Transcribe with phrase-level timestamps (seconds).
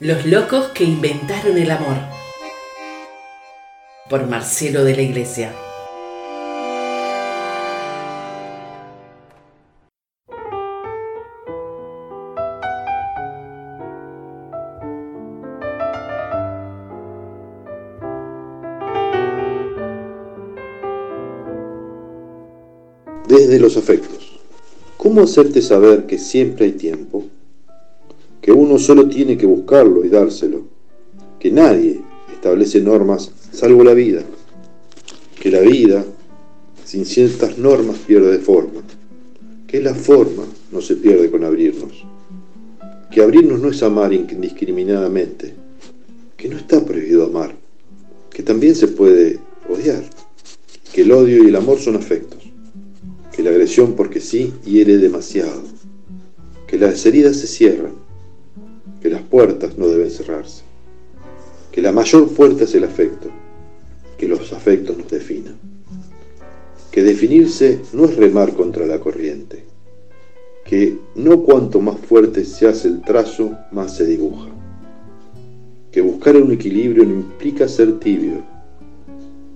[0.00, 1.94] Los locos que inventaron el amor.
[4.10, 5.54] Por Marcelo de la Iglesia.
[23.28, 24.40] Desde los afectos.
[24.96, 27.26] ¿Cómo hacerte saber que siempre hay tiempo?
[28.44, 30.60] Que uno solo tiene que buscarlo y dárselo.
[31.40, 34.22] Que nadie establece normas salvo la vida.
[35.40, 36.04] Que la vida,
[36.84, 38.82] sin ciertas normas, pierde forma.
[39.66, 42.04] Que la forma no se pierde con abrirnos.
[43.10, 45.54] Que abrirnos no es amar indiscriminadamente.
[46.36, 47.54] Que no está prohibido amar.
[48.28, 49.38] Que también se puede
[49.70, 50.04] odiar.
[50.92, 52.44] Que el odio y el amor son afectos
[53.34, 55.62] que la agresión porque sí hiere demasiado,
[56.68, 58.03] que las heridas se cierran,
[59.04, 60.62] que las puertas no deben cerrarse,
[61.70, 63.28] que la mayor puerta es el afecto,
[64.16, 65.56] que los afectos nos definan,
[66.90, 69.62] que definirse no es remar contra la corriente,
[70.64, 74.48] que no cuanto más fuerte se hace el trazo, más se dibuja,
[75.92, 78.42] que buscar un equilibrio no implica ser tibio,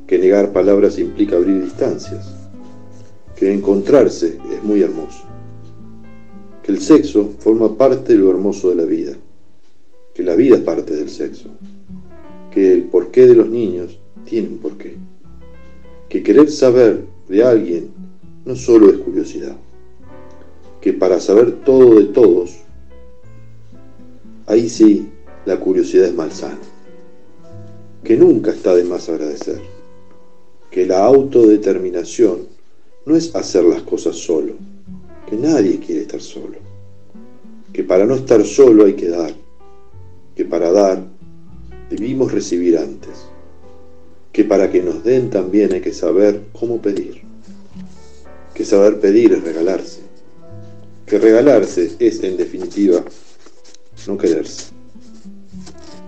[0.06, 2.34] que negar palabras implica abrir distancias,
[3.34, 5.24] que encontrarse es muy hermoso,
[6.62, 9.16] que el sexo forma parte de lo hermoso de la vida,
[10.18, 11.48] que la vida parte del sexo,
[12.52, 14.96] que el porqué de los niños tiene un porqué,
[16.08, 17.90] que querer saber de alguien
[18.44, 19.56] no solo es curiosidad,
[20.80, 22.56] que para saber todo de todos,
[24.46, 25.08] ahí sí
[25.46, 26.58] la curiosidad es malsana,
[28.02, 29.60] que nunca está de más agradecer,
[30.68, 32.48] que la autodeterminación
[33.06, 34.54] no es hacer las cosas solo,
[35.30, 36.58] que nadie quiere estar solo,
[37.72, 39.32] que para no estar solo hay que dar,
[40.38, 41.02] que para dar
[41.90, 43.26] debimos recibir antes,
[44.30, 47.22] que para que nos den también hay que saber cómo pedir,
[48.54, 49.98] que saber pedir es regalarse,
[51.06, 53.04] que regalarse es en definitiva
[54.06, 54.66] no quererse,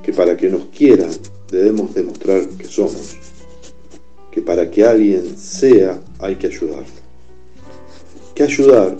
[0.00, 1.10] que para que nos quieran
[1.50, 3.16] debemos demostrar que somos
[4.30, 6.84] que para que alguien sea hay que ayudar.
[8.36, 8.96] Que ayudar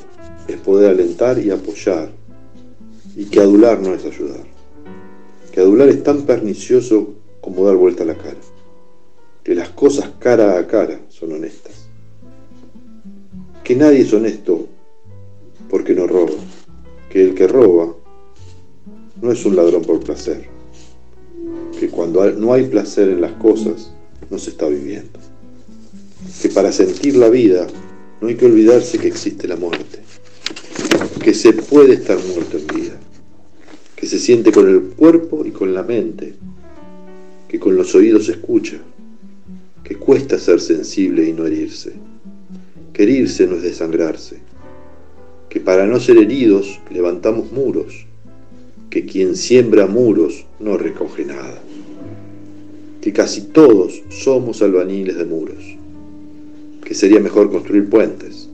[0.49, 2.11] es poder alentar y apoyar,
[3.15, 4.60] y que adular no es ayudar.
[5.61, 8.37] Adular es tan pernicioso como dar vuelta a la cara.
[9.43, 11.89] Que las cosas cara a cara son honestas.
[13.65, 14.67] Que nadie es honesto
[15.69, 16.33] porque no roba.
[17.11, 17.95] Que el que roba
[19.21, 20.49] no es un ladrón por placer.
[21.79, 23.93] Que cuando no hay placer en las cosas,
[24.31, 25.19] no se está viviendo.
[26.43, 27.67] Que para sentir la vida
[28.21, 29.99] no hay que olvidarse que existe la muerte,
[31.23, 32.67] que se puede estar muerto en
[34.11, 36.35] se siente con el cuerpo y con la mente,
[37.49, 38.77] que con los oídos se escucha,
[39.83, 41.93] que cuesta ser sensible y no herirse,
[42.93, 44.39] que herirse no es desangrarse,
[45.49, 48.07] que para no ser heridos levantamos muros,
[48.91, 51.61] que quien siembra muros no recoge nada
[53.01, 55.65] que casi todos somos albañiles de muros,
[56.85, 58.49] que sería mejor construir puentes,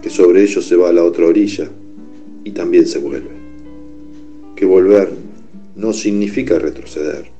[0.00, 1.68] que sobre ellos se va a la otra orilla
[2.44, 3.37] y también se vuelve,
[4.58, 5.08] que volver
[5.76, 7.30] no significa retroceder,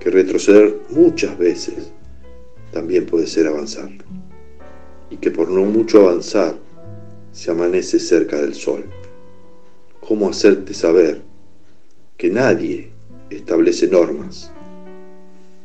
[0.00, 1.92] que retroceder muchas veces
[2.72, 3.90] también puede ser avanzar,
[5.08, 6.56] y que por no mucho avanzar
[7.30, 8.86] se amanece cerca del sol.
[10.00, 11.22] ¿Cómo hacerte saber
[12.16, 12.90] que nadie
[13.30, 14.50] establece normas?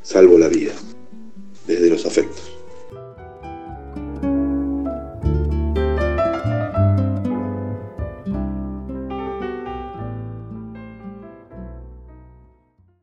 [0.04, 0.74] salvo la vida,
[1.66, 2.55] desde los afectos.